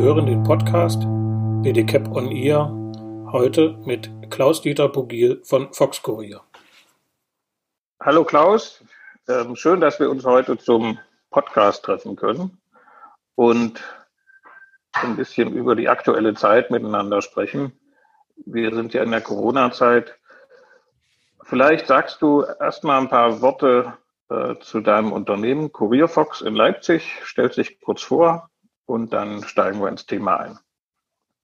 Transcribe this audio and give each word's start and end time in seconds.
hören 0.00 0.24
den 0.24 0.42
Podcast 0.42 1.02
BDCAP 1.62 2.08
on 2.08 2.32
Ear 2.32 2.70
heute 3.32 3.78
mit 3.84 4.10
Klaus-Dieter 4.30 4.88
Bugil 4.88 5.42
von 5.44 5.74
Fox 5.74 6.00
Courier. 6.00 6.40
Hallo 8.02 8.24
Klaus, 8.24 8.82
ähm, 9.28 9.56
schön, 9.56 9.82
dass 9.82 10.00
wir 10.00 10.08
uns 10.08 10.24
heute 10.24 10.56
zum 10.56 10.98
Podcast 11.28 11.84
treffen 11.84 12.16
können 12.16 12.56
und 13.34 13.82
ein 14.92 15.16
bisschen 15.16 15.52
über 15.52 15.76
die 15.76 15.90
aktuelle 15.90 16.32
Zeit 16.32 16.70
miteinander 16.70 17.20
sprechen. 17.20 17.78
Wir 18.46 18.74
sind 18.74 18.94
ja 18.94 19.02
in 19.02 19.10
der 19.10 19.20
Corona-Zeit. 19.20 20.16
Vielleicht 21.42 21.88
sagst 21.88 22.22
du 22.22 22.42
erstmal 22.58 23.02
ein 23.02 23.10
paar 23.10 23.42
Worte 23.42 23.92
äh, 24.30 24.54
zu 24.60 24.80
deinem 24.80 25.12
Unternehmen 25.12 25.72
Courier 25.72 26.08
Fox 26.08 26.40
in 26.40 26.54
Leipzig. 26.54 27.20
Stellst 27.22 27.58
dich 27.58 27.82
kurz 27.82 28.00
vor 28.00 28.50
und 28.90 29.12
dann 29.12 29.44
steigen 29.44 29.80
wir 29.80 29.88
ins 29.88 30.06
Thema 30.06 30.36
ein. 30.40 30.58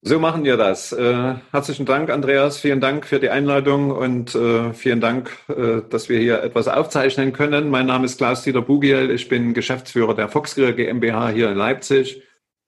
So 0.03 0.21
machen 0.21 0.45
wir 0.45 0.57
das. 0.57 0.93
Äh, 0.93 1.35
herzlichen 1.51 1.87
Dank, 1.87 2.11
Andreas. 2.11 2.59
Vielen 2.59 2.81
Dank 2.81 3.07
für 3.07 3.19
die 3.19 3.31
Einladung 3.31 3.91
und 3.91 4.35
äh, 4.35 4.73
vielen 4.73 5.01
Dank, 5.01 5.31
äh, 5.49 5.83
dass 5.89 6.09
wir 6.09 6.21
hier 6.21 6.43
etwas 6.43 6.69
aufzeichnen 6.69 7.33
können. 7.33 7.71
Mein 7.71 7.87
Name 7.87 8.05
ist 8.05 8.19
Klaus-Dieter 8.19 8.63
Bugiel. 8.63 9.11
Ich 9.11 9.29
bin 9.29 9.55
Geschäftsführer 9.55 10.15
der 10.15 10.29
Foxgrill 10.29 10.75
GmbH 10.75 11.31
hier 11.31 11.51
in 11.51 11.57
Leipzig. 11.57 12.23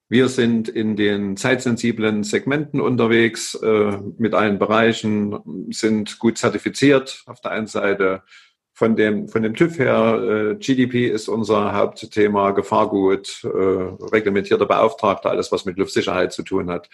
Wir 0.08 0.28
sind 0.28 0.68
in 0.68 0.96
den 0.96 1.36
zeitsensiblen 1.36 2.24
Segmenten 2.24 2.80
unterwegs 2.80 3.54
äh, 3.54 3.98
mit 4.16 4.34
allen 4.34 4.58
Bereichen, 4.58 5.68
sind 5.70 6.18
gut 6.18 6.38
zertifiziert. 6.38 7.22
Auf 7.26 7.40
der 7.40 7.50
einen 7.50 7.66
Seite 7.66 8.22
von 8.78 8.94
dem, 8.94 9.28
von 9.28 9.42
dem 9.42 9.54
TÜV 9.54 9.80
her, 9.80 10.22
äh, 10.22 10.54
GDP 10.54 11.08
ist 11.08 11.26
unser 11.26 11.74
Hauptthema, 11.74 12.52
Gefahrgut, 12.52 13.42
äh, 13.42 13.48
reglementierter 13.48 14.66
Beauftragter, 14.66 15.30
alles 15.30 15.50
was 15.50 15.64
mit 15.64 15.78
Luftsicherheit 15.78 16.32
zu 16.32 16.44
tun 16.44 16.70
hat 16.70 16.88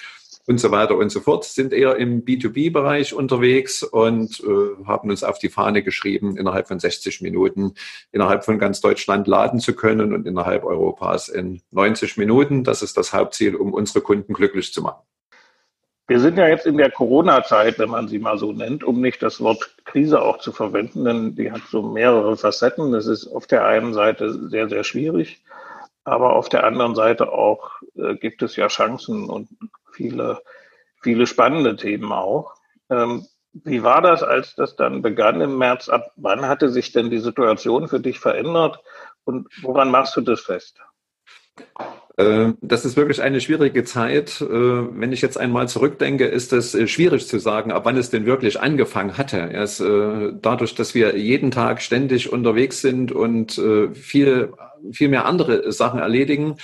und 0.46 0.58
so 0.58 0.70
weiter 0.70 0.96
und 0.96 1.10
so 1.10 1.20
fort, 1.20 1.44
sind 1.44 1.74
eher 1.74 1.96
im 1.96 2.24
B2B-Bereich 2.24 3.12
unterwegs 3.12 3.82
und 3.82 4.40
äh, 4.40 4.86
haben 4.86 5.10
uns 5.10 5.22
auf 5.22 5.38
die 5.38 5.50
Fahne 5.50 5.82
geschrieben, 5.82 6.38
innerhalb 6.38 6.68
von 6.68 6.80
60 6.80 7.20
Minuten 7.20 7.74
innerhalb 8.12 8.46
von 8.46 8.58
ganz 8.58 8.80
Deutschland 8.80 9.26
laden 9.26 9.60
zu 9.60 9.74
können 9.74 10.14
und 10.14 10.26
innerhalb 10.26 10.64
Europas 10.64 11.28
in 11.28 11.60
90 11.70 12.16
Minuten. 12.16 12.64
Das 12.64 12.80
ist 12.80 12.96
das 12.96 13.12
Hauptziel, 13.12 13.56
um 13.56 13.74
unsere 13.74 14.00
Kunden 14.00 14.32
glücklich 14.32 14.72
zu 14.72 14.80
machen. 14.80 15.02
Wir 16.06 16.20
sind 16.20 16.36
ja 16.36 16.46
jetzt 16.48 16.66
in 16.66 16.76
der 16.76 16.90
Corona-Zeit, 16.90 17.78
wenn 17.78 17.88
man 17.88 18.08
sie 18.08 18.18
mal 18.18 18.36
so 18.36 18.52
nennt, 18.52 18.84
um 18.84 19.00
nicht 19.00 19.22
das 19.22 19.40
Wort 19.40 19.74
Krise 19.86 20.20
auch 20.20 20.38
zu 20.38 20.52
verwenden, 20.52 21.04
denn 21.04 21.34
die 21.34 21.50
hat 21.50 21.62
so 21.70 21.82
mehrere 21.82 22.36
Facetten. 22.36 22.92
Das 22.92 23.06
ist 23.06 23.26
auf 23.26 23.46
der 23.46 23.64
einen 23.64 23.94
Seite 23.94 24.48
sehr, 24.48 24.68
sehr 24.68 24.84
schwierig, 24.84 25.42
aber 26.04 26.36
auf 26.36 26.50
der 26.50 26.64
anderen 26.64 26.94
Seite 26.94 27.32
auch 27.32 27.80
äh, 27.96 28.16
gibt 28.16 28.42
es 28.42 28.56
ja 28.56 28.68
Chancen 28.68 29.30
und 29.30 29.48
viele, 29.92 30.42
viele 31.00 31.26
spannende 31.26 31.76
Themen 31.76 32.12
auch. 32.12 32.54
Ähm, 32.90 33.26
wie 33.54 33.82
war 33.82 34.02
das, 34.02 34.22
als 34.22 34.54
das 34.56 34.76
dann 34.76 35.00
begann 35.00 35.40
im 35.40 35.56
März? 35.56 35.88
Ab 35.88 36.12
wann 36.16 36.46
hatte 36.48 36.68
sich 36.68 36.92
denn 36.92 37.08
die 37.08 37.20
Situation 37.20 37.88
für 37.88 38.00
dich 38.00 38.18
verändert 38.18 38.80
und 39.24 39.48
woran 39.62 39.90
machst 39.90 40.16
du 40.16 40.20
das 40.20 40.40
fest? 40.40 40.80
Äh, 42.16 42.52
das 42.60 42.84
ist 42.84 42.96
wirklich 42.96 43.22
eine 43.22 43.40
schwierige 43.40 43.84
Zeit. 43.84 44.40
Äh, 44.40 44.46
wenn 44.46 45.12
ich 45.12 45.20
jetzt 45.20 45.38
einmal 45.38 45.68
zurückdenke, 45.68 46.26
ist 46.26 46.52
es 46.52 46.74
äh, 46.74 46.86
schwierig 46.86 47.26
zu 47.26 47.38
sagen, 47.38 47.72
ab 47.72 47.84
wann 47.84 47.96
es 47.96 48.10
denn 48.10 48.26
wirklich 48.26 48.60
angefangen 48.60 49.18
hatte. 49.18 49.50
Erst 49.52 49.80
dadurch, 49.80 50.74
dass 50.74 50.94
wir 50.94 51.16
jeden 51.16 51.50
Tag 51.50 51.82
ständig 51.82 52.32
unterwegs 52.32 52.80
sind 52.80 53.12
und 53.12 53.60
viel, 53.94 54.52
viel 54.92 55.08
mehr 55.08 55.24
andere 55.26 55.72
Sachen 55.72 56.00
erledigen, 56.00 56.56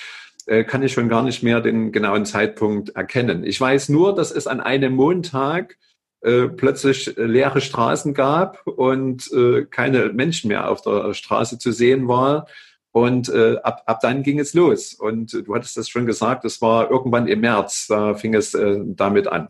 kann 0.66 0.82
ich 0.82 0.92
schon 0.92 1.08
gar 1.08 1.22
nicht 1.22 1.42
mehr 1.42 1.60
den 1.60 1.92
genauen 1.92 2.24
Zeitpunkt 2.24 2.90
erkennen. 2.90 3.44
Ich 3.44 3.60
weiß 3.60 3.88
nur, 3.88 4.14
dass 4.14 4.32
es 4.32 4.46
an 4.46 4.60
einem 4.60 4.94
Montag 4.94 5.76
plötzlich 6.20 7.14
leere 7.16 7.60
Straßen 7.60 8.14
gab 8.14 8.66
und 8.66 9.30
keine 9.70 10.12
Menschen 10.12 10.48
mehr 10.48 10.70
auf 10.70 10.82
der 10.82 11.14
Straße 11.14 11.58
zu 11.58 11.72
sehen 11.72 12.08
war 12.08 12.46
und 12.92 13.28
äh, 13.28 13.56
ab, 13.62 13.82
ab 13.86 14.00
dann 14.00 14.22
ging 14.22 14.38
es 14.40 14.54
los. 14.54 14.94
Und 14.94 15.34
äh, 15.34 15.42
du 15.42 15.54
hattest 15.54 15.76
das 15.76 15.88
schon 15.88 16.06
gesagt, 16.06 16.44
es 16.44 16.60
war 16.60 16.90
irgendwann 16.90 17.28
im 17.28 17.40
März, 17.40 17.86
da 17.88 18.14
fing 18.14 18.34
es 18.34 18.54
äh, 18.54 18.80
damit 18.84 19.28
an. 19.28 19.48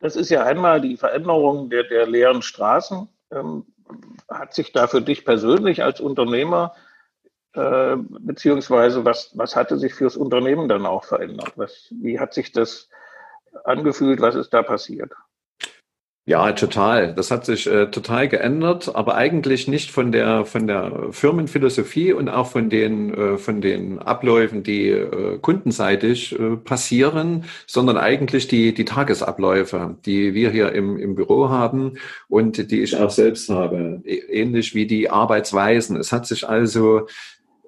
Das 0.00 0.16
ist 0.16 0.30
ja 0.30 0.44
einmal 0.44 0.80
die 0.80 0.96
Veränderung 0.96 1.68
der, 1.68 1.84
der 1.84 2.06
leeren 2.06 2.40
Straßen. 2.40 3.08
Ähm, 3.32 3.66
hat 4.28 4.54
sich 4.54 4.72
da 4.72 4.86
für 4.86 5.02
dich 5.02 5.24
persönlich 5.24 5.82
als 5.82 6.00
Unternehmer, 6.00 6.74
äh, 7.52 7.96
beziehungsweise 7.96 9.04
was, 9.04 9.36
was 9.36 9.56
hatte 9.56 9.76
sich 9.76 9.92
fürs 9.92 10.16
Unternehmen 10.16 10.68
dann 10.68 10.86
auch 10.86 11.04
verändert? 11.04 11.52
Was, 11.56 11.92
wie 12.00 12.18
hat 12.18 12.32
sich 12.32 12.52
das 12.52 12.88
angefühlt? 13.64 14.20
Was 14.20 14.36
ist 14.36 14.54
da 14.54 14.62
passiert? 14.62 15.12
Ja, 16.26 16.52
total. 16.52 17.14
Das 17.14 17.30
hat 17.30 17.44
sich 17.46 17.66
äh, 17.66 17.86
total 17.90 18.28
geändert, 18.28 18.94
aber 18.94 19.16
eigentlich 19.16 19.66
nicht 19.66 19.90
von 19.90 20.12
der 20.12 20.44
von 20.44 20.66
der 20.66 21.08
Firmenphilosophie 21.10 22.12
und 22.12 22.28
auch 22.28 22.46
von 22.46 22.68
den 22.70 23.12
äh, 23.14 23.36
von 23.38 23.60
den 23.60 23.98
Abläufen, 23.98 24.62
die 24.62 24.90
äh, 24.90 25.38
kundenseitig 25.40 26.38
äh, 26.38 26.56
passieren, 26.56 27.46
sondern 27.66 27.96
eigentlich 27.96 28.46
die 28.48 28.74
die 28.74 28.84
Tagesabläufe, 28.84 29.96
die 30.04 30.34
wir 30.34 30.50
hier 30.50 30.72
im 30.72 30.98
im 30.98 31.14
Büro 31.16 31.48
haben 31.48 31.94
und 32.28 32.70
die 32.70 32.82
ich 32.82 32.96
auch 32.96 33.10
selbst 33.10 33.48
habe, 33.48 34.02
ähnlich 34.04 34.74
wie 34.74 34.86
die 34.86 35.10
Arbeitsweisen. 35.10 35.96
Es 35.96 36.12
hat 36.12 36.26
sich 36.26 36.46
also 36.48 37.08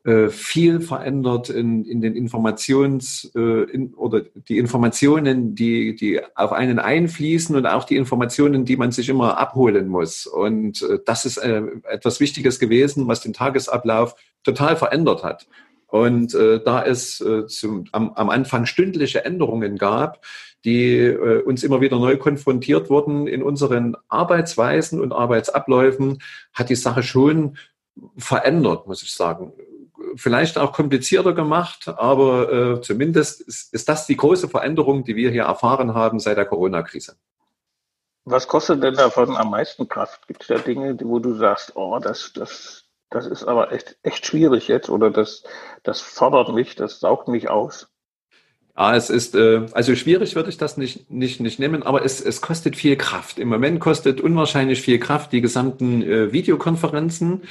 äh, 0.04 0.30
viel 0.30 0.80
verändert 0.80 1.48
in, 1.48 1.84
in 1.84 2.00
den 2.00 2.14
Informations- 2.14 3.30
äh, 3.36 3.70
in, 3.70 3.94
oder 3.94 4.22
die 4.48 4.58
Informationen, 4.58 5.54
die, 5.54 5.94
die 5.94 6.20
auf 6.34 6.50
einen 6.50 6.80
einfließen 6.80 7.54
und 7.54 7.66
auch 7.66 7.84
die 7.84 7.94
Informationen, 7.94 8.64
die 8.64 8.76
man 8.76 8.90
sich 8.90 9.08
immer 9.08 9.38
abholen 9.38 9.86
muss. 9.86 10.26
Und 10.26 10.82
äh, 10.82 10.98
das 11.06 11.24
ist 11.24 11.36
äh, 11.36 11.62
etwas 11.88 12.18
Wichtiges 12.18 12.58
gewesen, 12.58 13.06
was 13.06 13.20
den 13.20 13.32
Tagesablauf 13.32 14.16
total 14.42 14.74
verändert 14.74 15.22
hat. 15.22 15.46
Und 15.86 16.34
äh, 16.34 16.60
da 16.60 16.84
es 16.84 17.20
äh, 17.20 17.46
zum, 17.46 17.84
am, 17.92 18.12
am 18.14 18.28
Anfang 18.28 18.66
stündliche 18.66 19.24
Änderungen 19.24 19.78
gab, 19.78 20.24
die 20.64 20.96
äh, 20.96 21.42
uns 21.42 21.62
immer 21.62 21.80
wieder 21.80 22.00
neu 22.00 22.16
konfrontiert 22.16 22.90
wurden 22.90 23.28
in 23.28 23.44
unseren 23.44 23.96
Arbeitsweisen 24.08 25.00
und 25.00 25.12
Arbeitsabläufen, 25.12 26.18
hat 26.52 26.70
die 26.70 26.74
Sache 26.74 27.04
schon 27.04 27.56
verändert, 28.16 28.88
muss 28.88 29.04
ich 29.04 29.12
sagen 29.12 29.52
vielleicht 30.16 30.58
auch 30.58 30.72
komplizierter 30.72 31.32
gemacht, 31.32 31.88
aber 31.88 32.52
äh, 32.52 32.80
zumindest 32.80 33.40
ist, 33.42 33.72
ist 33.72 33.88
das 33.88 34.06
die 34.06 34.16
große 34.16 34.48
Veränderung, 34.48 35.04
die 35.04 35.16
wir 35.16 35.30
hier 35.30 35.44
erfahren 35.44 35.94
haben 35.94 36.18
seit 36.18 36.36
der 36.36 36.46
Corona-Krise. 36.46 37.16
Was 38.24 38.46
kostet 38.46 38.82
denn 38.82 38.94
davon 38.94 39.36
am 39.36 39.50
meisten 39.50 39.88
Kraft? 39.88 40.26
Gibt 40.28 40.42
es 40.42 40.48
da 40.48 40.58
Dinge, 40.58 40.96
wo 41.02 41.18
du 41.18 41.34
sagst, 41.34 41.72
oh, 41.74 41.98
das, 41.98 42.32
das, 42.32 42.84
das 43.10 43.26
ist 43.26 43.44
aber 43.44 43.72
echt, 43.72 43.96
echt 44.02 44.24
schwierig 44.26 44.68
jetzt 44.68 44.88
oder 44.88 45.10
das, 45.10 45.42
das 45.82 46.00
fordert 46.00 46.54
mich, 46.54 46.76
das 46.76 47.00
saugt 47.00 47.28
mich 47.28 47.50
aus? 47.50 47.88
Ja, 48.76 48.96
es 48.96 49.10
ist, 49.10 49.34
äh, 49.34 49.66
also 49.72 49.94
schwierig 49.94 50.34
würde 50.34 50.48
ich 50.48 50.56
das 50.56 50.76
nicht, 50.76 51.10
nicht, 51.10 51.40
nicht 51.40 51.58
nehmen, 51.58 51.82
aber 51.82 52.04
es, 52.04 52.20
es 52.20 52.40
kostet 52.40 52.74
viel 52.74 52.96
Kraft. 52.96 53.38
Im 53.38 53.48
Moment 53.48 53.80
kostet 53.80 54.20
unwahrscheinlich 54.20 54.80
viel 54.80 54.98
Kraft 54.98 55.32
die 55.32 55.42
gesamten 55.42 56.02
äh, 56.02 56.32
Videokonferenzen 56.32 57.42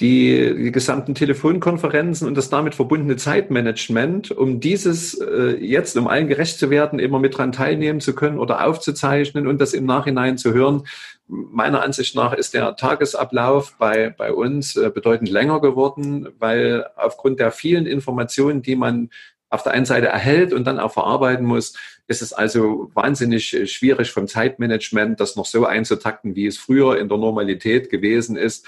die, 0.00 0.54
die 0.56 0.72
gesamten 0.72 1.14
Telefonkonferenzen 1.14 2.26
und 2.26 2.34
das 2.34 2.48
damit 2.48 2.74
verbundene 2.74 3.16
Zeitmanagement, 3.16 4.30
um 4.30 4.58
dieses 4.58 5.14
äh, 5.20 5.56
jetzt, 5.60 5.96
um 5.96 6.08
allen 6.08 6.26
gerecht 6.26 6.58
zu 6.58 6.70
werden, 6.70 6.98
immer 6.98 7.18
mit 7.18 7.36
dran 7.36 7.52
teilnehmen 7.52 8.00
zu 8.00 8.14
können 8.14 8.38
oder 8.38 8.66
aufzuzeichnen 8.66 9.46
und 9.46 9.60
das 9.60 9.74
im 9.74 9.84
Nachhinein 9.84 10.38
zu 10.38 10.54
hören. 10.54 10.84
Meiner 11.28 11.82
Ansicht 11.82 12.16
nach 12.16 12.32
ist 12.32 12.54
der 12.54 12.74
Tagesablauf 12.76 13.76
bei, 13.78 14.08
bei 14.10 14.32
uns 14.32 14.74
äh, 14.76 14.90
bedeutend 14.92 15.28
länger 15.28 15.60
geworden, 15.60 16.28
weil 16.38 16.86
aufgrund 16.96 17.38
der 17.38 17.52
vielen 17.52 17.86
Informationen, 17.86 18.62
die 18.62 18.76
man 18.76 19.10
auf 19.50 19.64
der 19.64 19.72
einen 19.72 19.84
Seite 19.84 20.06
erhält 20.06 20.52
und 20.52 20.64
dann 20.64 20.80
auch 20.80 20.92
verarbeiten 20.92 21.44
muss, 21.44 21.76
ist 22.10 22.22
es 22.22 22.32
also 22.32 22.90
wahnsinnig 22.94 23.54
äh, 23.54 23.66
schwierig 23.68 24.10
vom 24.10 24.26
Zeitmanagement, 24.26 25.20
das 25.20 25.36
noch 25.36 25.46
so 25.46 25.64
einzutakten, 25.64 26.34
wie 26.34 26.46
es 26.46 26.58
früher 26.58 26.98
in 26.98 27.08
der 27.08 27.18
Normalität 27.18 27.88
gewesen 27.88 28.36
ist, 28.36 28.66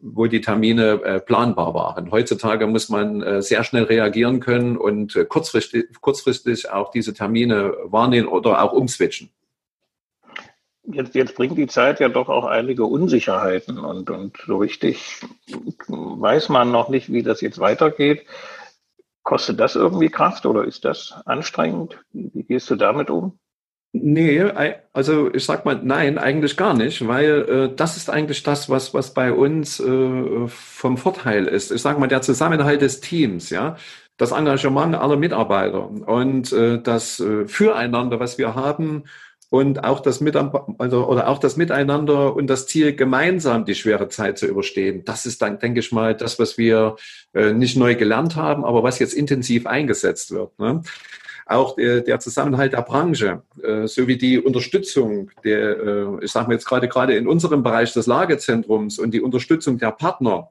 wo 0.00 0.26
die 0.26 0.40
Termine 0.40 1.02
äh, 1.04 1.20
planbar 1.20 1.74
waren. 1.74 2.10
Heutzutage 2.10 2.66
muss 2.66 2.88
man 2.88 3.22
äh, 3.22 3.42
sehr 3.42 3.64
schnell 3.64 3.84
reagieren 3.84 4.40
können 4.40 4.78
und 4.78 5.14
kurzfristig, 5.28 5.88
kurzfristig 6.00 6.70
auch 6.70 6.90
diese 6.90 7.12
Termine 7.12 7.74
wahrnehmen 7.84 8.28
oder 8.28 8.62
auch 8.62 8.72
umswitchen. 8.72 9.28
Jetzt, 10.84 11.14
jetzt 11.14 11.34
bringt 11.34 11.58
die 11.58 11.66
Zeit 11.66 12.00
ja 12.00 12.08
doch 12.08 12.30
auch 12.30 12.46
einige 12.46 12.84
Unsicherheiten 12.86 13.78
und, 13.78 14.08
und 14.08 14.38
so 14.46 14.56
richtig 14.56 15.20
weiß 15.86 16.48
man 16.48 16.72
noch 16.72 16.88
nicht, 16.88 17.12
wie 17.12 17.22
das 17.22 17.42
jetzt 17.42 17.58
weitergeht. 17.58 18.24
Kostet 19.22 19.60
das 19.60 19.76
irgendwie 19.76 20.08
Kraft 20.08 20.46
oder 20.46 20.64
ist 20.64 20.84
das 20.84 21.14
anstrengend? 21.26 21.98
Wie, 22.12 22.42
gehst 22.42 22.70
du 22.70 22.76
damit 22.76 23.10
um? 23.10 23.38
Nee, 23.92 24.44
also 24.92 25.34
ich 25.34 25.44
sag 25.44 25.64
mal, 25.64 25.80
nein, 25.82 26.16
eigentlich 26.16 26.56
gar 26.56 26.74
nicht, 26.74 27.06
weil 27.08 27.48
äh, 27.48 27.74
das 27.74 27.96
ist 27.96 28.08
eigentlich 28.08 28.44
das, 28.44 28.70
was, 28.70 28.94
was 28.94 29.14
bei 29.14 29.32
uns 29.32 29.80
äh, 29.80 30.46
vom 30.46 30.96
Vorteil 30.96 31.46
ist. 31.46 31.72
Ich 31.72 31.82
sage 31.82 31.98
mal, 31.98 32.06
der 32.06 32.22
Zusammenhalt 32.22 32.82
des 32.82 33.00
Teams, 33.00 33.50
ja, 33.50 33.76
das 34.16 34.30
Engagement 34.30 34.94
aller 34.94 35.16
Mitarbeiter 35.16 35.90
und 35.90 36.52
äh, 36.52 36.80
das 36.80 37.18
äh, 37.18 37.48
Füreinander, 37.48 38.20
was 38.20 38.38
wir 38.38 38.54
haben 38.54 39.04
und 39.50 39.84
auch 39.84 40.00
das 40.00 40.22
also, 40.78 41.08
oder 41.08 41.28
auch 41.28 41.38
das 41.38 41.56
Miteinander 41.56 42.34
und 42.34 42.46
das 42.46 42.66
Ziel, 42.66 42.94
gemeinsam 42.94 43.64
die 43.64 43.74
schwere 43.74 44.08
Zeit 44.08 44.38
zu 44.38 44.46
überstehen. 44.46 45.04
Das 45.04 45.26
ist 45.26 45.42
dann, 45.42 45.58
denke 45.58 45.80
ich 45.80 45.92
mal, 45.92 46.14
das, 46.14 46.38
was 46.38 46.56
wir 46.56 46.96
äh, 47.34 47.52
nicht 47.52 47.76
neu 47.76 47.96
gelernt 47.96 48.36
haben, 48.36 48.64
aber 48.64 48.82
was 48.82 49.00
jetzt 49.00 49.12
intensiv 49.12 49.66
eingesetzt 49.66 50.30
wird. 50.30 50.58
Ne? 50.58 50.82
auch 51.50 51.74
der, 51.74 52.00
der 52.00 52.20
Zusammenhalt 52.20 52.74
der 52.74 52.82
Branche 52.82 53.42
äh, 53.62 53.86
sowie 53.88 54.16
die 54.16 54.38
Unterstützung 54.38 55.30
der, 55.42 55.78
äh, 55.80 56.24
ich 56.24 56.30
sage 56.30 56.46
mal 56.46 56.52
jetzt 56.52 56.64
gerade 56.64 56.86
gerade 56.86 57.16
in 57.16 57.26
unserem 57.26 57.64
Bereich 57.64 57.92
des 57.92 58.06
Lagezentrums 58.06 59.00
und 59.00 59.12
die 59.12 59.20
Unterstützung 59.20 59.76
der 59.76 59.90
Partner, 59.90 60.48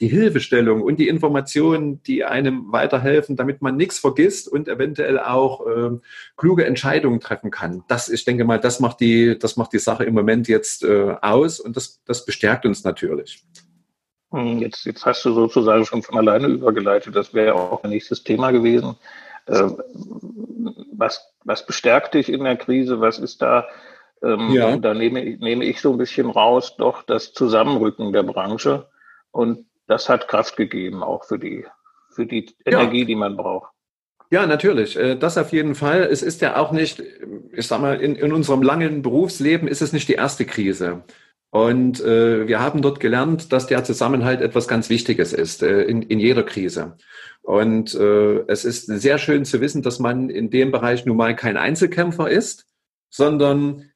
die 0.00 0.08
Hilfestellung 0.08 0.82
und 0.82 0.96
die 0.96 1.08
Informationen, 1.08 2.02
die 2.02 2.24
einem 2.24 2.72
weiterhelfen, 2.72 3.36
damit 3.36 3.62
man 3.62 3.76
nichts 3.76 3.98
vergisst 3.98 4.48
und 4.48 4.68
eventuell 4.68 5.20
auch 5.20 5.66
äh, 5.66 5.90
kluge 6.36 6.66
Entscheidungen 6.66 7.20
treffen 7.20 7.50
kann. 7.50 7.84
Das, 7.86 8.08
ich 8.08 8.24
denke 8.24 8.44
mal, 8.44 8.58
das 8.58 8.80
macht 8.80 9.00
die, 9.00 9.38
das 9.38 9.56
macht 9.56 9.72
die 9.72 9.78
Sache 9.78 10.04
im 10.04 10.14
Moment 10.14 10.48
jetzt 10.48 10.82
äh, 10.82 11.14
aus 11.22 11.60
und 11.60 11.76
das, 11.76 12.02
das 12.06 12.24
bestärkt 12.24 12.66
uns 12.66 12.82
natürlich. 12.82 13.44
Hm, 14.32 14.58
jetzt, 14.58 14.84
jetzt 14.84 15.06
hast 15.06 15.24
du 15.24 15.32
sozusagen 15.32 15.84
schon 15.84 16.02
von 16.02 16.18
alleine 16.18 16.48
übergeleitet. 16.48 17.14
Das 17.14 17.32
wäre 17.32 17.54
auch 17.54 17.84
ein 17.84 17.90
nächstes 17.90 18.24
Thema 18.24 18.50
gewesen. 18.50 18.96
Äh, 19.46 19.68
was, 20.92 21.32
was 21.44 21.66
bestärkt 21.66 22.14
dich 22.14 22.28
in 22.28 22.42
der 22.42 22.56
Krise? 22.56 23.00
Was 23.00 23.20
ist 23.20 23.42
da? 23.42 23.68
Ähm, 24.24 24.50
ja. 24.50 24.76
Da 24.76 24.92
nehme, 24.92 25.22
nehme 25.36 25.64
ich 25.64 25.80
so 25.80 25.92
ein 25.92 25.98
bisschen 25.98 26.30
raus, 26.30 26.76
doch 26.76 27.04
das 27.04 27.32
Zusammenrücken 27.32 28.12
der 28.12 28.24
Branche. 28.24 28.88
Und 29.30 29.66
das 29.86 30.08
hat 30.08 30.28
Kraft 30.28 30.56
gegeben, 30.56 31.02
auch 31.02 31.24
für 31.24 31.38
die, 31.38 31.64
für 32.10 32.26
die 32.26 32.54
Energie, 32.64 33.00
ja. 33.00 33.06
die 33.06 33.14
man 33.14 33.36
braucht. 33.36 33.70
Ja, 34.30 34.46
natürlich. 34.46 34.96
Äh, 34.96 35.16
das 35.16 35.38
auf 35.38 35.52
jeden 35.52 35.74
Fall. 35.74 36.02
Es 36.02 36.22
ist 36.22 36.40
ja 36.40 36.56
auch 36.56 36.72
nicht, 36.72 37.02
ich 37.52 37.66
sag 37.66 37.80
mal, 37.80 38.00
in, 38.00 38.16
in 38.16 38.32
unserem 38.32 38.62
langen 38.62 39.02
Berufsleben 39.02 39.68
ist 39.68 39.82
es 39.82 39.92
nicht 39.92 40.08
die 40.08 40.14
erste 40.14 40.44
Krise. 40.44 41.04
Und 41.50 42.00
äh, 42.00 42.48
wir 42.48 42.58
haben 42.58 42.82
dort 42.82 42.98
gelernt, 42.98 43.52
dass 43.52 43.68
der 43.68 43.84
Zusammenhalt 43.84 44.40
etwas 44.40 44.66
ganz 44.66 44.90
Wichtiges 44.90 45.32
ist 45.32 45.62
äh, 45.62 45.82
in, 45.82 46.02
in 46.02 46.18
jeder 46.18 46.42
Krise. 46.42 46.96
Und 47.42 47.94
äh, 47.94 48.40
es 48.48 48.64
ist 48.64 48.86
sehr 48.86 49.18
schön 49.18 49.44
zu 49.44 49.60
wissen, 49.60 49.82
dass 49.82 50.00
man 50.00 50.30
in 50.30 50.50
dem 50.50 50.72
Bereich 50.72 51.06
nun 51.06 51.16
mal 51.16 51.36
kein 51.36 51.56
Einzelkämpfer 51.56 52.28
ist, 52.28 52.66
sondern 53.08 53.92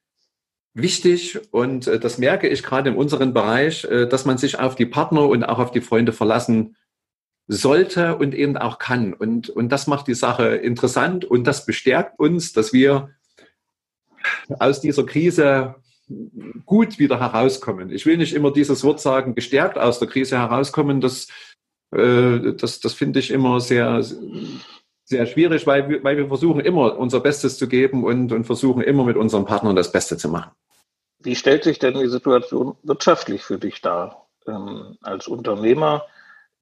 wichtig, 0.74 1.38
und 1.52 1.86
äh, 1.86 1.98
das 1.98 2.18
merke 2.18 2.48
ich 2.48 2.62
gerade 2.62 2.90
in 2.90 2.96
unserem 2.96 3.32
Bereich, 3.32 3.84
äh, 3.84 4.06
dass 4.06 4.24
man 4.24 4.38
sich 4.38 4.58
auf 4.58 4.74
die 4.74 4.86
Partner 4.86 5.28
und 5.28 5.44
auch 5.44 5.58
auf 5.58 5.70
die 5.70 5.80
Freunde 5.80 6.12
verlassen 6.12 6.76
sollte 7.46 8.16
und 8.16 8.34
eben 8.34 8.56
auch 8.56 8.78
kann. 8.78 9.14
Und, 9.14 9.48
und 9.48 9.70
das 9.70 9.86
macht 9.86 10.06
die 10.06 10.14
Sache 10.14 10.56
interessant 10.56 11.24
und 11.24 11.44
das 11.44 11.64
bestärkt 11.64 12.18
uns, 12.18 12.52
dass 12.52 12.72
wir 12.72 13.10
aus 14.58 14.80
dieser 14.80 15.04
Krise 15.06 15.76
gut 16.66 16.98
wieder 16.98 17.20
herauskommen. 17.20 17.90
Ich 17.90 18.04
will 18.06 18.16
nicht 18.18 18.34
immer 18.34 18.52
dieses 18.52 18.84
Wort 18.84 19.00
sagen, 19.00 19.34
gestärkt 19.34 19.78
aus 19.78 19.98
der 19.98 20.08
Krise 20.08 20.38
herauskommen. 20.38 21.00
Das 21.00 21.28
äh, 21.90 22.54
das, 22.54 22.80
das 22.80 22.94
finde 22.94 23.18
ich 23.20 23.30
immer 23.30 23.60
sehr, 23.60 24.02
sehr 25.08 25.26
schwierig, 25.26 25.66
weil 25.66 25.88
wir, 25.88 26.04
weil 26.04 26.18
wir 26.18 26.28
versuchen 26.28 26.60
immer 26.60 26.98
unser 26.98 27.20
Bestes 27.20 27.56
zu 27.56 27.66
geben 27.66 28.04
und, 28.04 28.30
und 28.30 28.44
versuchen 28.44 28.82
immer 28.82 29.04
mit 29.04 29.16
unseren 29.16 29.46
Partnern 29.46 29.74
das 29.74 29.90
Beste 29.90 30.18
zu 30.18 30.28
machen. 30.28 30.50
Wie 31.20 31.34
stellt 31.34 31.64
sich 31.64 31.78
denn 31.78 31.94
die 31.98 32.08
Situation 32.08 32.76
wirtschaftlich 32.82 33.42
für 33.42 33.58
dich 33.58 33.80
dar? 33.80 34.28
Ähm, 34.46 34.98
als 35.00 35.26
Unternehmer 35.26 36.04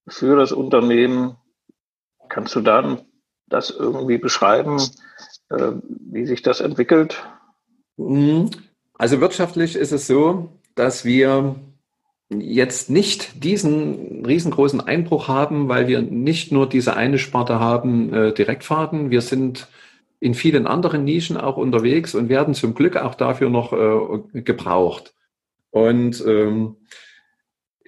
für 0.07 0.37
das 0.37 0.53
Unternehmen, 0.53 1.37
kannst 2.29 2.55
du 2.55 2.61
dann 2.61 3.03
das 3.49 3.71
irgendwie 3.71 4.19
beschreiben, 4.19 4.81
äh, 5.51 5.73
wie 5.83 6.27
sich 6.27 6.43
das 6.43 6.61
entwickelt? 6.61 7.23
Mhm. 7.97 8.51
Also 8.95 9.21
wirtschaftlich 9.21 9.75
ist 9.75 9.93
es 9.93 10.07
so, 10.07 10.61
dass 10.77 11.05
wir 11.05 11.57
jetzt 12.29 12.91
nicht 12.91 13.45
diesen 13.45 14.25
riesengroßen 14.27 14.81
Einbruch 14.81 15.29
haben, 15.29 15.69
weil 15.69 15.87
wir 15.87 16.03
nicht 16.03 16.53
nur 16.53 16.69
diese 16.69 16.97
eine 16.97 17.19
Sparte 17.19 17.61
haben, 17.61 18.13
äh, 18.13 18.35
Direktfahrten. 18.35 19.11
Wir 19.11 19.21
sind 19.21 19.69
in 20.19 20.35
vielen 20.35 20.67
anderen 20.67 21.05
Nischen 21.05 21.37
auch 21.37 21.57
unterwegs 21.57 22.15
und 22.15 22.29
werden 22.29 22.55
zum 22.55 22.75
Glück 22.75 22.97
auch 22.97 23.15
dafür 23.15 23.51
noch 23.51 23.73
äh, 23.73 24.41
gebraucht. 24.41 25.15
Und 25.71 26.25
ähm, 26.27 26.77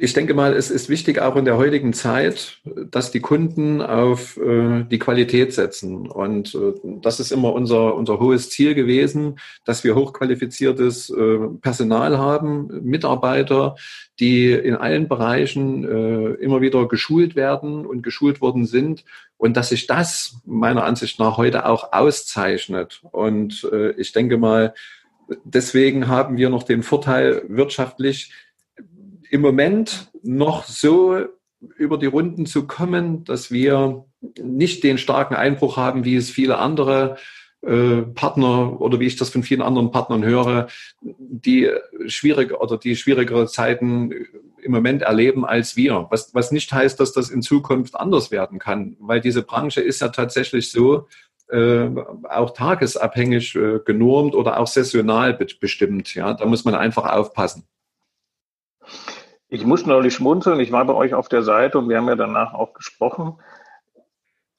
ich 0.00 0.12
denke 0.12 0.32
mal, 0.32 0.54
es 0.54 0.70
ist 0.70 0.88
wichtig 0.88 1.20
auch 1.20 1.34
in 1.34 1.44
der 1.44 1.56
heutigen 1.56 1.92
Zeit, 1.92 2.60
dass 2.90 3.10
die 3.10 3.20
Kunden 3.20 3.82
auf 3.82 4.36
äh, 4.36 4.84
die 4.84 4.98
Qualität 5.00 5.52
setzen. 5.52 6.08
Und 6.08 6.54
äh, 6.54 6.74
das 7.02 7.18
ist 7.18 7.32
immer 7.32 7.52
unser, 7.52 7.96
unser 7.96 8.20
hohes 8.20 8.48
Ziel 8.48 8.74
gewesen, 8.74 9.40
dass 9.64 9.82
wir 9.82 9.96
hochqualifiziertes 9.96 11.10
äh, 11.10 11.38
Personal 11.60 12.16
haben, 12.16 12.68
Mitarbeiter, 12.82 13.74
die 14.20 14.52
in 14.52 14.76
allen 14.76 15.08
Bereichen 15.08 15.84
äh, 15.84 16.34
immer 16.34 16.60
wieder 16.60 16.86
geschult 16.86 17.34
werden 17.34 17.84
und 17.84 18.02
geschult 18.02 18.40
worden 18.40 18.66
sind. 18.66 19.04
Und 19.36 19.56
dass 19.56 19.70
sich 19.70 19.88
das 19.88 20.36
meiner 20.46 20.84
Ansicht 20.84 21.18
nach 21.18 21.38
heute 21.38 21.66
auch 21.66 21.92
auszeichnet. 21.92 23.00
Und 23.10 23.68
äh, 23.72 23.90
ich 23.92 24.12
denke 24.12 24.38
mal, 24.38 24.74
deswegen 25.44 26.06
haben 26.06 26.36
wir 26.36 26.50
noch 26.50 26.62
den 26.62 26.82
Vorteil 26.82 27.42
wirtschaftlich, 27.48 28.32
im 29.30 29.40
Moment 29.40 30.10
noch 30.22 30.64
so 30.64 31.24
über 31.76 31.98
die 31.98 32.06
Runden 32.06 32.46
zu 32.46 32.66
kommen, 32.66 33.24
dass 33.24 33.50
wir 33.50 34.04
nicht 34.40 34.84
den 34.84 34.98
starken 34.98 35.34
Einbruch 35.34 35.76
haben, 35.76 36.04
wie 36.04 36.16
es 36.16 36.30
viele 36.30 36.58
andere 36.58 37.16
äh, 37.62 38.02
Partner 38.02 38.80
oder 38.80 39.00
wie 39.00 39.06
ich 39.06 39.16
das 39.16 39.30
von 39.30 39.42
vielen 39.42 39.62
anderen 39.62 39.90
Partnern 39.90 40.24
höre, 40.24 40.68
die 41.00 41.68
schwierige 42.06 42.58
oder 42.58 42.78
die 42.78 42.94
schwierigere 42.94 43.46
Zeiten 43.48 44.12
im 44.62 44.72
Moment 44.72 45.02
erleben 45.02 45.44
als 45.44 45.76
wir. 45.76 46.06
Was, 46.10 46.34
was 46.34 46.52
nicht 46.52 46.72
heißt, 46.72 47.00
dass 47.00 47.12
das 47.12 47.30
in 47.30 47.42
Zukunft 47.42 47.96
anders 47.96 48.30
werden 48.30 48.58
kann, 48.58 48.96
weil 49.00 49.20
diese 49.20 49.42
Branche 49.42 49.80
ist 49.80 50.00
ja 50.00 50.08
tatsächlich 50.08 50.70
so, 50.70 51.08
äh, 51.48 51.88
auch 52.28 52.50
tagesabhängig 52.50 53.54
äh, 53.54 53.80
genormt 53.84 54.34
oder 54.34 54.60
auch 54.60 54.66
saisonal 54.66 55.34
bestimmt. 55.34 56.14
Ja, 56.14 56.34
da 56.34 56.44
muss 56.46 56.64
man 56.64 56.74
einfach 56.74 57.10
aufpassen. 57.10 57.64
Ich 59.48 59.64
muss 59.64 59.86
neulich 59.86 60.14
schmunzeln. 60.14 60.60
Ich 60.60 60.72
war 60.72 60.84
bei 60.84 60.94
euch 60.94 61.14
auf 61.14 61.28
der 61.28 61.42
Seite 61.42 61.78
und 61.78 61.88
wir 61.88 61.96
haben 61.96 62.08
ja 62.08 62.16
danach 62.16 62.52
auch 62.52 62.74
gesprochen. 62.74 63.40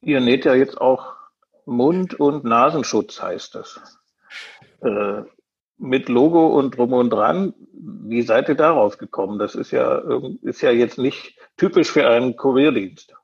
Ihr 0.02 0.20
näht 0.20 0.46
ja 0.46 0.56
jetzt 0.56 0.80
auch 0.80 1.14
Mund- 1.66 2.20
und 2.20 2.44
Nasenschutz, 2.44 3.22
heißt 3.22 3.56
das. 3.56 4.00
Äh, 4.82 5.24
mit 5.78 6.10
Logo 6.10 6.48
und 6.48 6.78
drum 6.78 6.94
und 6.94 7.12
dran. 7.12 7.54
Wie 7.74 8.24
seid 8.24 8.50
ihr 8.50 8.56
darauf 8.56 8.98
gekommen? 8.98 9.40
Das 9.40 9.56
ist 9.56 9.72
ja, 9.72 10.02
ist 10.42 10.62
ja 10.62 10.72
jetzt 10.72 10.98
nicht 10.98 11.38
typisch 11.56 11.92
für 11.92 12.08
einen 12.08 12.36
Kurierdienst. 12.36 13.16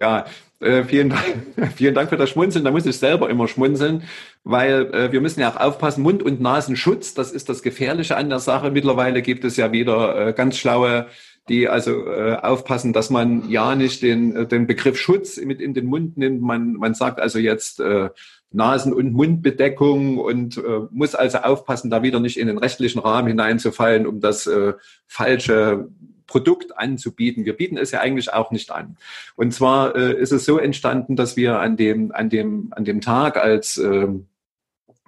Ja, 0.00 0.24
äh, 0.60 0.84
vielen, 0.84 1.10
Dank, 1.10 1.22
vielen 1.76 1.94
Dank 1.94 2.08
für 2.08 2.16
das 2.16 2.30
Schmunzeln. 2.30 2.64
Da 2.64 2.70
muss 2.70 2.86
ich 2.86 2.96
selber 2.96 3.28
immer 3.28 3.48
schmunzeln, 3.48 4.04
weil 4.44 4.92
äh, 4.94 5.12
wir 5.12 5.20
müssen 5.20 5.40
ja 5.40 5.50
auch 5.50 5.60
aufpassen, 5.60 6.02
Mund- 6.02 6.22
und 6.22 6.40
Nasenschutz, 6.40 7.12
das 7.12 7.32
ist 7.32 7.48
das 7.50 7.62
Gefährliche 7.62 8.16
an 8.16 8.30
der 8.30 8.38
Sache. 8.38 8.70
Mittlerweile 8.70 9.20
gibt 9.20 9.44
es 9.44 9.56
ja 9.56 9.72
wieder 9.72 10.28
äh, 10.28 10.32
ganz 10.32 10.56
schlaue, 10.56 11.08
die 11.48 11.68
also 11.68 12.06
äh, 12.06 12.36
aufpassen, 12.40 12.94
dass 12.94 13.10
man 13.10 13.50
ja 13.50 13.74
nicht 13.74 14.02
den, 14.02 14.34
äh, 14.36 14.46
den 14.46 14.66
Begriff 14.66 14.98
Schutz 14.98 15.36
mit 15.38 15.60
in 15.60 15.74
den 15.74 15.86
Mund 15.86 16.16
nimmt. 16.16 16.40
Man, 16.40 16.74
man 16.74 16.94
sagt 16.94 17.20
also 17.20 17.38
jetzt 17.38 17.80
äh, 17.80 18.08
Nasen- 18.52 18.94
und 18.94 19.12
Mundbedeckung 19.12 20.16
und 20.18 20.56
äh, 20.56 20.80
muss 20.90 21.14
also 21.14 21.38
aufpassen, 21.38 21.90
da 21.90 22.02
wieder 22.02 22.20
nicht 22.20 22.38
in 22.38 22.46
den 22.46 22.58
rechtlichen 22.58 23.00
Rahmen 23.00 23.28
hineinzufallen, 23.28 24.06
um 24.06 24.20
das 24.20 24.46
äh, 24.46 24.72
falsche 25.06 25.88
Produkt 26.30 26.78
anzubieten. 26.78 27.44
Wir 27.44 27.56
bieten 27.56 27.76
es 27.76 27.90
ja 27.90 28.00
eigentlich 28.00 28.32
auch 28.32 28.52
nicht 28.52 28.70
an. 28.70 28.96
Und 29.34 29.52
zwar 29.52 29.96
äh, 29.96 30.14
ist 30.14 30.30
es 30.30 30.44
so 30.44 30.58
entstanden, 30.58 31.16
dass 31.16 31.36
wir 31.36 31.58
an 31.58 31.76
dem, 31.76 32.12
an 32.12 32.30
dem, 32.30 32.68
an 32.70 32.84
dem 32.84 33.00
Tag, 33.00 33.36
als 33.36 33.76
äh, 33.78 34.06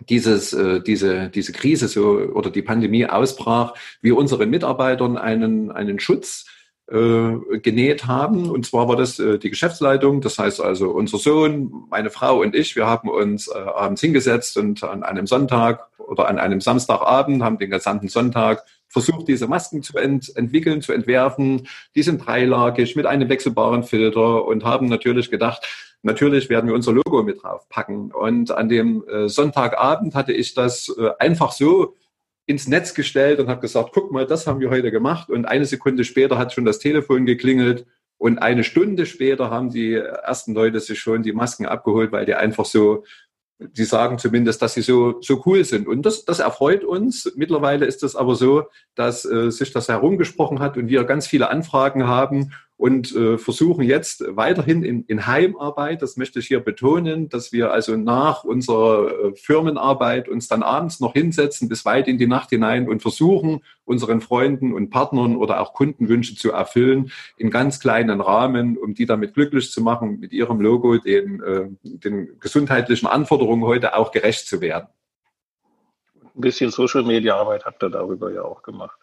dieses, 0.08 0.52
äh, 0.52 0.80
diese, 0.80 1.28
diese 1.28 1.52
Krise 1.52 1.86
so 1.86 2.18
oder 2.34 2.50
die 2.50 2.62
Pandemie 2.62 3.06
ausbrach, 3.06 3.74
wir 4.00 4.16
unseren 4.16 4.50
Mitarbeitern 4.50 5.16
einen, 5.16 5.70
einen 5.70 6.00
Schutz 6.00 6.46
äh, 6.90 7.58
genäht 7.60 8.06
haben. 8.06 8.50
Und 8.50 8.66
zwar 8.66 8.88
war 8.88 8.96
das 8.96 9.18
äh, 9.18 9.38
die 9.38 9.50
Geschäftsleitung, 9.50 10.20
das 10.20 10.38
heißt 10.38 10.60
also 10.60 10.90
unser 10.90 11.18
Sohn, 11.18 11.84
meine 11.88 12.10
Frau 12.10 12.40
und 12.40 12.56
ich, 12.56 12.74
wir 12.74 12.86
haben 12.86 13.08
uns 13.08 13.46
äh, 13.46 13.58
abends 13.58 14.00
hingesetzt 14.00 14.56
und 14.56 14.82
an 14.82 15.04
einem 15.04 15.28
Sonntag 15.28 15.88
oder 15.98 16.28
an 16.28 16.38
einem 16.38 16.60
Samstagabend 16.60 17.42
haben 17.42 17.58
den 17.58 17.70
gesamten 17.70 18.08
Sonntag 18.08 18.64
versucht, 18.92 19.26
diese 19.26 19.48
Masken 19.48 19.82
zu 19.82 19.96
ent 19.96 20.36
entwickeln, 20.36 20.82
zu 20.82 20.92
entwerfen. 20.92 21.66
Die 21.94 22.02
sind 22.02 22.24
dreilagig 22.24 22.94
mit 22.94 23.06
einem 23.06 23.28
wechselbaren 23.30 23.84
Filter 23.84 24.44
und 24.44 24.64
haben 24.64 24.86
natürlich 24.88 25.30
gedacht, 25.30 25.66
natürlich 26.02 26.50
werden 26.50 26.68
wir 26.68 26.74
unser 26.74 26.92
Logo 26.92 27.22
mit 27.22 27.42
drauf 27.42 27.68
packen. 27.70 28.12
Und 28.12 28.50
an 28.50 28.68
dem 28.68 29.02
äh, 29.08 29.28
Sonntagabend 29.28 30.14
hatte 30.14 30.32
ich 30.32 30.54
das 30.54 30.94
äh, 30.98 31.10
einfach 31.18 31.52
so 31.52 31.96
ins 32.44 32.68
Netz 32.68 32.92
gestellt 32.92 33.40
und 33.40 33.48
habe 33.48 33.60
gesagt, 33.60 33.90
guck 33.94 34.12
mal, 34.12 34.26
das 34.26 34.46
haben 34.46 34.60
wir 34.60 34.68
heute 34.68 34.90
gemacht. 34.90 35.30
Und 35.30 35.46
eine 35.46 35.64
Sekunde 35.64 36.04
später 36.04 36.36
hat 36.36 36.52
schon 36.52 36.66
das 36.66 36.78
Telefon 36.78 37.24
geklingelt. 37.24 37.86
Und 38.18 38.38
eine 38.38 38.62
Stunde 38.62 39.06
später 39.06 39.50
haben 39.50 39.70
die 39.70 39.94
ersten 39.94 40.52
Leute 40.54 40.80
sich 40.80 41.00
schon 41.00 41.22
die 41.22 41.32
Masken 41.32 41.66
abgeholt, 41.66 42.12
weil 42.12 42.26
die 42.26 42.34
einfach 42.34 42.66
so 42.66 43.04
die 43.72 43.84
sagen 43.84 44.18
zumindest, 44.18 44.62
dass 44.62 44.74
sie 44.74 44.82
so, 44.82 45.20
so 45.20 45.42
cool 45.46 45.64
sind. 45.64 45.86
Und 45.88 46.02
das, 46.02 46.24
das 46.24 46.40
erfreut 46.40 46.84
uns. 46.84 47.32
Mittlerweile 47.36 47.86
ist 47.86 48.02
es 48.02 48.16
aber 48.16 48.34
so, 48.34 48.64
dass 48.94 49.24
äh, 49.24 49.50
sich 49.50 49.72
das 49.72 49.88
herumgesprochen 49.88 50.60
hat 50.60 50.76
und 50.76 50.88
wir 50.88 51.04
ganz 51.04 51.26
viele 51.26 51.50
Anfragen 51.50 52.06
haben 52.06 52.52
und 52.82 53.14
äh, 53.14 53.38
versuchen 53.38 53.84
jetzt 53.84 54.24
weiterhin 54.26 54.82
in, 54.82 55.04
in 55.04 55.28
Heimarbeit, 55.28 56.02
das 56.02 56.16
möchte 56.16 56.40
ich 56.40 56.48
hier 56.48 56.58
betonen, 56.58 57.28
dass 57.28 57.52
wir 57.52 57.70
also 57.70 57.94
nach 57.94 58.42
unserer 58.42 59.06
äh, 59.06 59.36
Firmenarbeit 59.36 60.28
uns 60.28 60.48
dann 60.48 60.64
abends 60.64 60.98
noch 60.98 61.12
hinsetzen 61.12 61.68
bis 61.68 61.84
weit 61.84 62.08
in 62.08 62.18
die 62.18 62.26
Nacht 62.26 62.50
hinein 62.50 62.88
und 62.88 63.00
versuchen, 63.00 63.60
unseren 63.84 64.20
Freunden 64.20 64.74
und 64.74 64.90
Partnern 64.90 65.36
oder 65.36 65.60
auch 65.60 65.74
Kundenwünsche 65.74 66.34
zu 66.34 66.50
erfüllen 66.50 67.12
in 67.36 67.50
ganz 67.50 67.78
kleinen 67.78 68.20
Rahmen, 68.20 68.76
um 68.76 68.94
die 68.94 69.06
damit 69.06 69.34
glücklich 69.34 69.70
zu 69.70 69.80
machen, 69.80 70.18
mit 70.18 70.32
ihrem 70.32 70.60
Logo 70.60 70.98
den, 70.98 71.40
äh, 71.40 71.68
den 71.84 72.40
gesundheitlichen 72.40 73.06
Anforderungen 73.06 73.62
heute 73.62 73.94
auch 73.94 74.10
gerecht 74.10 74.48
zu 74.48 74.60
werden. 74.60 74.88
Ein 76.34 76.40
bisschen 76.40 76.72
Social 76.72 77.04
Media 77.04 77.36
Arbeit 77.36 77.64
habt 77.64 77.80
ihr 77.84 77.90
darüber 77.90 78.32
ja 78.32 78.42
auch 78.42 78.60
gemacht. 78.62 78.98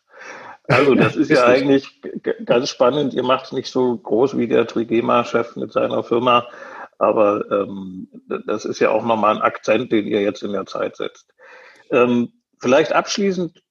Also 0.70 0.94
das 0.94 1.16
ist 1.16 1.32
ja 1.32 1.46
eigentlich 1.46 2.00
ganz 2.46 2.70
spannend. 2.70 3.14
Ihr 3.16 3.24
macht 3.24 3.46
es 3.46 3.52
nicht 3.52 3.72
so 3.72 3.98
groß 3.98 4.38
wie 4.38 4.48
der 4.48 4.68
Trigema-Chef 4.68 5.56
mit 5.56 5.74
seiner 5.74 6.04
Firma, 6.04 6.48
aber 7.00 7.50
ähm, 7.50 8.08
das 8.46 8.66
ist 8.66 8.80
ja 8.80 8.92
auch 8.92 9.04
nochmal 9.04 9.36
ein 9.36 9.42
Akzent, 9.42 9.92
den 9.92 10.06
ihr 10.06 10.22
jetzt 10.22 10.44
in 10.44 10.52
der 10.52 10.68
Zeit 10.68 10.96
setzt. 10.96 11.34
Ähm, 11.90 12.32
vielleicht 12.60 12.94
abschließend, 12.94 13.64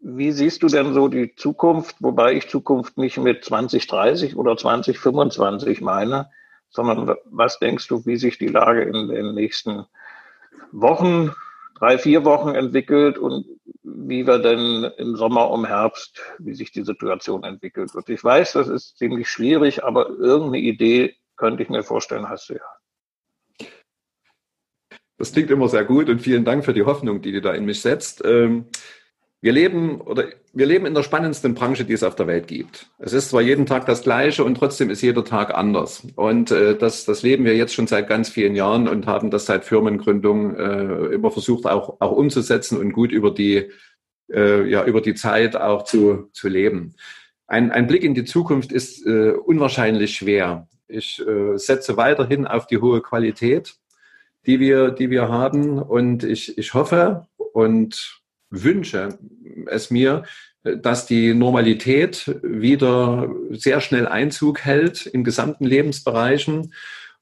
wie 0.00 0.30
siehst 0.30 0.62
du 0.62 0.68
denn 0.68 0.94
so 0.94 1.08
die 1.08 1.34
Zukunft, 1.34 1.96
wobei 2.00 2.34
ich 2.34 2.48
Zukunft 2.48 2.98
nicht 2.98 3.18
mit 3.18 3.44
2030 3.44 4.36
oder 4.36 4.56
2025 4.56 5.80
meine, 5.80 6.30
sondern 6.70 7.16
was 7.24 7.58
denkst 7.58 7.88
du, 7.88 8.06
wie 8.06 8.16
sich 8.16 8.38
die 8.38 8.48
Lage 8.48 8.82
in 8.82 9.08
den 9.08 9.34
nächsten 9.34 9.86
Wochen, 10.70 11.32
drei, 11.78 11.98
vier 11.98 12.24
Wochen 12.24 12.50
entwickelt 12.50 13.18
und 13.18 13.46
wie 13.82 14.26
wir 14.26 14.38
denn 14.38 14.84
im 14.98 15.16
Sommer 15.16 15.50
um 15.50 15.64
Herbst, 15.64 16.20
wie 16.38 16.54
sich 16.54 16.72
die 16.72 16.84
Situation 16.84 17.44
entwickelt 17.44 17.94
wird. 17.94 18.08
Ich 18.08 18.22
weiß, 18.22 18.52
das 18.52 18.68
ist 18.68 18.98
ziemlich 18.98 19.28
schwierig, 19.28 19.84
aber 19.84 20.08
irgendeine 20.08 20.58
Idee 20.58 21.16
könnte 21.36 21.62
ich 21.62 21.68
mir 21.68 21.82
vorstellen, 21.82 22.28
hast 22.28 22.50
du 22.50 22.54
ja. 22.54 23.68
Das 25.16 25.32
klingt 25.32 25.50
immer 25.50 25.68
sehr 25.68 25.84
gut 25.84 26.08
und 26.08 26.20
vielen 26.20 26.44
Dank 26.44 26.64
für 26.64 26.72
die 26.72 26.84
Hoffnung, 26.84 27.20
die 27.22 27.32
du 27.32 27.40
da 27.40 27.52
in 27.52 27.64
mich 27.64 27.80
setzt. 27.80 28.24
Ähm, 28.24 28.66
wir 29.40 29.52
leben 29.52 30.00
oder 30.00 30.24
wir 30.52 30.66
leben 30.66 30.86
in 30.86 30.94
der 30.94 31.04
spannendsten 31.04 31.54
Branche, 31.54 31.84
die 31.84 31.92
es 31.92 32.02
auf 32.02 32.16
der 32.16 32.26
Welt 32.26 32.48
gibt. 32.48 32.90
Es 32.98 33.12
ist 33.12 33.30
zwar 33.30 33.40
jeden 33.40 33.66
Tag 33.66 33.86
das 33.86 34.02
Gleiche 34.02 34.42
und 34.42 34.56
trotzdem 34.56 34.90
ist 34.90 35.02
jeder 35.02 35.24
Tag 35.24 35.54
anders. 35.54 36.04
Und 36.16 36.50
äh, 36.50 36.76
das, 36.76 37.04
das 37.04 37.22
leben 37.22 37.44
wir 37.44 37.56
jetzt 37.56 37.74
schon 37.74 37.86
seit 37.86 38.08
ganz 38.08 38.28
vielen 38.28 38.56
Jahren 38.56 38.88
und 38.88 39.06
haben 39.06 39.30
das 39.30 39.46
seit 39.46 39.64
Firmengründung 39.64 40.56
äh, 40.56 41.14
immer 41.14 41.30
versucht 41.30 41.66
auch, 41.66 42.00
auch 42.00 42.12
umzusetzen 42.12 42.78
und 42.78 42.92
gut 42.92 43.12
über 43.12 43.30
die, 43.30 43.70
äh, 44.32 44.68
ja, 44.68 44.84
über 44.84 45.00
die 45.00 45.14
Zeit 45.14 45.54
auch 45.54 45.84
zu, 45.84 46.28
zu 46.32 46.48
leben. 46.48 46.94
Ein, 47.46 47.70
ein 47.70 47.86
Blick 47.86 48.02
in 48.02 48.14
die 48.14 48.24
Zukunft 48.24 48.72
ist 48.72 49.06
äh, 49.06 49.30
unwahrscheinlich 49.30 50.16
schwer. 50.16 50.66
Ich 50.88 51.24
äh, 51.24 51.56
setze 51.56 51.96
weiterhin 51.96 52.46
auf 52.46 52.66
die 52.66 52.78
hohe 52.78 53.02
Qualität, 53.02 53.76
die 54.46 54.58
wir, 54.58 54.90
die 54.90 55.10
wir 55.10 55.28
haben. 55.28 55.78
Und 55.78 56.24
ich, 56.24 56.58
ich 56.58 56.74
hoffe 56.74 57.26
und 57.52 58.20
wünsche 58.50 59.18
es 59.66 59.90
mir, 59.90 60.24
dass 60.62 61.06
die 61.06 61.34
Normalität 61.34 62.38
wieder 62.42 63.32
sehr 63.50 63.80
schnell 63.80 64.06
Einzug 64.06 64.64
hält 64.64 65.06
in 65.06 65.24
gesamten 65.24 65.64
Lebensbereichen 65.64 66.72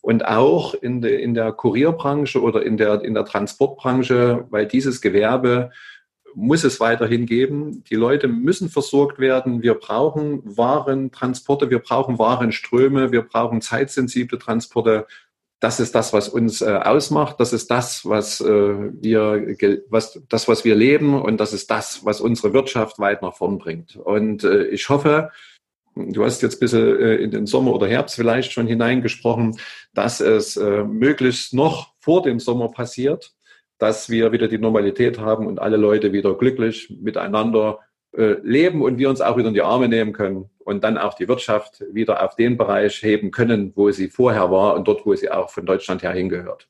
und 0.00 0.24
auch 0.24 0.74
in, 0.74 1.00
de, 1.00 1.20
in 1.20 1.34
der 1.34 1.52
Kurierbranche 1.52 2.40
oder 2.40 2.64
in 2.64 2.76
der, 2.76 3.02
in 3.02 3.14
der 3.14 3.24
Transportbranche, 3.24 4.46
weil 4.50 4.66
dieses 4.66 5.00
Gewerbe 5.00 5.70
muss 6.34 6.64
es 6.64 6.80
weiterhin 6.80 7.24
geben. 7.24 7.82
Die 7.84 7.94
Leute 7.94 8.28
müssen 8.28 8.68
versorgt 8.68 9.18
werden. 9.18 9.62
Wir 9.62 9.74
brauchen 9.74 10.42
Warentransporte, 10.44 11.70
wir 11.70 11.78
brauchen 11.78 12.18
Warenströme, 12.18 13.10
wir 13.10 13.22
brauchen 13.22 13.62
zeitsensible 13.62 14.38
Transporte 14.38 15.06
das 15.60 15.80
ist 15.80 15.94
das, 15.94 16.12
was 16.12 16.28
uns 16.28 16.60
äh, 16.60 16.66
ausmacht. 16.66 17.40
Das 17.40 17.52
ist 17.52 17.70
das, 17.70 18.04
was 18.04 18.40
äh, 18.40 18.46
wir, 18.46 19.56
was, 19.88 20.20
das, 20.28 20.48
was 20.48 20.64
wir 20.64 20.74
leben 20.74 21.20
und 21.20 21.38
das 21.38 21.52
ist 21.52 21.70
das, 21.70 22.04
was 22.04 22.20
unsere 22.20 22.52
Wirtschaft 22.52 22.98
weit 22.98 23.22
nach 23.22 23.34
vorn 23.34 23.58
bringt. 23.58 23.96
Und 23.96 24.44
äh, 24.44 24.66
ich 24.66 24.88
hoffe, 24.88 25.30
du 25.94 26.24
hast 26.24 26.42
jetzt 26.42 26.56
ein 26.56 26.60
bisschen 26.60 27.00
äh, 27.00 27.14
in 27.16 27.30
den 27.30 27.46
Sommer 27.46 27.72
oder 27.72 27.86
Herbst 27.86 28.16
vielleicht 28.16 28.52
schon 28.52 28.66
hineingesprochen, 28.66 29.58
dass 29.94 30.20
es 30.20 30.56
äh, 30.56 30.84
möglichst 30.84 31.54
noch 31.54 31.94
vor 32.00 32.22
dem 32.22 32.38
Sommer 32.38 32.68
passiert, 32.68 33.32
dass 33.78 34.10
wir 34.10 34.32
wieder 34.32 34.48
die 34.48 34.58
Normalität 34.58 35.18
haben 35.18 35.46
und 35.46 35.58
alle 35.58 35.78
Leute 35.78 36.12
wieder 36.12 36.34
glücklich 36.34 36.94
miteinander 37.00 37.80
leben 38.16 38.82
und 38.82 38.98
wir 38.98 39.10
uns 39.10 39.20
auch 39.20 39.36
wieder 39.36 39.48
in 39.48 39.54
die 39.54 39.62
Arme 39.62 39.88
nehmen 39.88 40.12
können 40.12 40.50
und 40.64 40.82
dann 40.84 40.98
auch 40.98 41.14
die 41.14 41.28
Wirtschaft 41.28 41.84
wieder 41.92 42.22
auf 42.22 42.34
den 42.34 42.56
Bereich 42.56 43.02
heben 43.02 43.30
können, 43.30 43.72
wo 43.76 43.90
sie 43.90 44.08
vorher 44.08 44.50
war 44.50 44.74
und 44.74 44.88
dort, 44.88 45.04
wo 45.04 45.14
sie 45.14 45.30
auch 45.30 45.50
von 45.50 45.66
Deutschland 45.66 46.02
her 46.02 46.12
hingehört. 46.12 46.68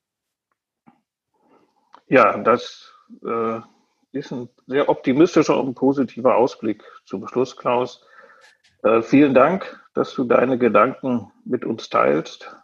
Ja, 2.09 2.37
das 2.39 2.93
äh, 3.25 3.61
ist 4.13 4.33
ein 4.33 4.49
sehr 4.67 4.89
optimistischer 4.89 5.59
und 5.59 5.75
positiver 5.75 6.37
Ausblick 6.37 6.83
zum 7.05 7.27
Schluss, 7.29 7.57
Klaus. 7.57 8.05
Äh, 8.83 9.03
vielen 9.03 9.35
Dank, 9.35 9.81
dass 9.95 10.15
du 10.15 10.25
deine 10.25 10.59
Gedanken 10.59 11.33
mit 11.45 11.65
uns 11.65 11.89
teilst 11.89 12.57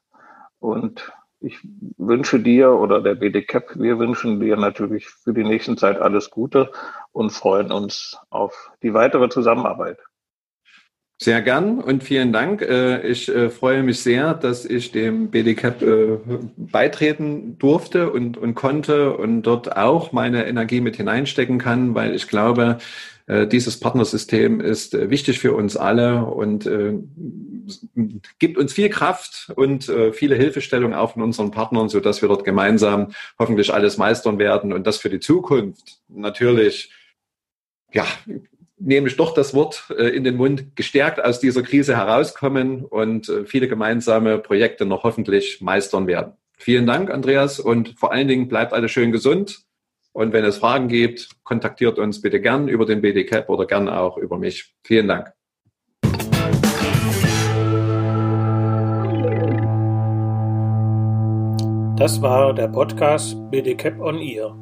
und 0.58 1.12
ich 1.42 1.58
wünsche 1.98 2.40
dir 2.40 2.70
oder 2.72 3.00
der 3.00 3.14
BDCAP, 3.14 3.76
wir 3.76 3.98
wünschen 3.98 4.40
dir 4.40 4.56
natürlich 4.56 5.08
für 5.08 5.32
die 5.32 5.44
nächste 5.44 5.76
Zeit 5.76 6.00
alles 6.00 6.30
Gute 6.30 6.70
und 7.12 7.30
freuen 7.30 7.72
uns 7.72 8.18
auf 8.30 8.72
die 8.82 8.94
weitere 8.94 9.28
Zusammenarbeit. 9.28 9.98
Sehr 11.22 11.40
gern 11.40 11.78
und 11.78 12.02
vielen 12.02 12.32
Dank. 12.32 12.62
Äh, 12.62 13.06
ich 13.06 13.28
äh, 13.28 13.48
freue 13.48 13.84
mich 13.84 14.00
sehr, 14.00 14.34
dass 14.34 14.64
ich 14.64 14.90
dem 14.90 15.30
BDCAP 15.30 15.82
äh, 15.82 16.18
beitreten 16.56 17.58
durfte 17.58 18.10
und, 18.10 18.36
und 18.36 18.56
konnte 18.56 19.12
und 19.16 19.42
dort 19.42 19.76
auch 19.76 20.10
meine 20.10 20.46
Energie 20.46 20.80
mit 20.80 20.96
hineinstecken 20.96 21.58
kann, 21.58 21.94
weil 21.94 22.16
ich 22.16 22.26
glaube, 22.26 22.78
dieses 23.28 23.78
Partnersystem 23.78 24.60
ist 24.60 24.94
wichtig 24.94 25.38
für 25.38 25.54
uns 25.54 25.76
alle 25.76 26.24
und 26.24 26.68
gibt 28.38 28.58
uns 28.58 28.72
viel 28.72 28.88
Kraft 28.88 29.52
und 29.54 29.90
viele 30.12 30.34
Hilfestellungen 30.34 30.96
auch 30.98 31.12
von 31.12 31.22
unseren 31.22 31.50
Partnern, 31.52 31.88
so 31.88 32.00
dass 32.00 32.20
wir 32.20 32.28
dort 32.28 32.44
gemeinsam 32.44 33.12
hoffentlich 33.38 33.72
alles 33.72 33.96
meistern 33.96 34.38
werden 34.38 34.72
und 34.72 34.86
das 34.86 34.98
für 34.98 35.10
die 35.10 35.20
Zukunft 35.20 36.00
natürlich 36.08 36.90
ja, 37.92 38.06
nehme 38.78 39.08
ich 39.08 39.16
doch 39.16 39.34
das 39.34 39.54
Wort 39.54 39.92
äh, 39.96 40.08
in 40.08 40.24
den 40.24 40.36
Mund, 40.36 40.76
gestärkt 40.76 41.22
aus 41.24 41.40
dieser 41.40 41.62
Krise 41.62 41.96
herauskommen 41.96 42.84
und 42.84 43.28
äh, 43.28 43.44
viele 43.44 43.68
gemeinsame 43.68 44.38
Projekte 44.38 44.86
noch 44.86 45.04
hoffentlich 45.04 45.60
meistern 45.60 46.06
werden. 46.06 46.34
Vielen 46.58 46.86
Dank, 46.86 47.10
Andreas, 47.10 47.60
und 47.60 47.98
vor 47.98 48.12
allen 48.12 48.28
Dingen 48.28 48.48
bleibt 48.48 48.72
alle 48.72 48.88
schön 48.88 49.12
gesund. 49.12 49.60
Und 50.12 50.32
wenn 50.32 50.44
es 50.44 50.58
Fragen 50.58 50.88
gibt, 50.88 51.28
kontaktiert 51.42 51.98
uns 51.98 52.20
bitte 52.20 52.40
gern 52.40 52.68
über 52.68 52.84
den 52.84 53.00
BDCAP 53.00 53.48
oder 53.48 53.66
gern 53.66 53.88
auch 53.88 54.18
über 54.18 54.38
mich. 54.38 54.74
Vielen 54.84 55.08
Dank. 55.08 55.32
Das 61.96 62.20
war 62.20 62.52
der 62.52 62.68
Podcast 62.68 63.36
BDCAP 63.50 64.00
on 64.00 64.18
Ear. 64.18 64.61